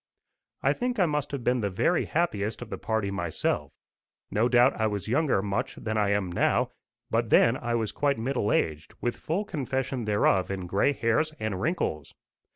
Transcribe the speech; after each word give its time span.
I 0.63 0.73
think 0.73 0.97
I 0.97 1.05
must 1.05 1.31
have 1.31 1.43
been 1.43 1.61
the 1.61 1.69
very 1.69 2.05
happiest 2.05 2.63
of 2.63 2.71
the 2.71 2.79
party 2.79 3.11
myself. 3.11 3.71
No 4.31 4.49
doubt 4.49 4.73
I 4.81 4.87
was 4.87 5.07
younger 5.07 5.43
much 5.43 5.75
than 5.75 5.95
I 5.95 6.09
am 6.09 6.31
now, 6.31 6.71
but 7.11 7.29
then 7.29 7.55
I 7.55 7.75
was 7.75 7.91
quite 7.91 8.17
middle 8.17 8.51
aged, 8.51 8.95
with 8.99 9.15
full 9.17 9.45
confession 9.45 10.05
thereof 10.05 10.49
in 10.49 10.65
gray 10.65 10.93
hairs 10.93 11.33
and 11.39 11.61
wrinkles. 11.61 12.15